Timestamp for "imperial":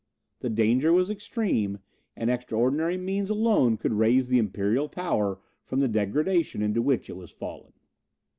4.39-4.89